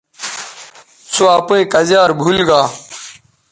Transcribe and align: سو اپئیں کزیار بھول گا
سو 1.13 1.23
اپئیں 1.37 1.65
کزیار 1.73 2.09
بھول 2.19 2.37
گا 2.49 2.61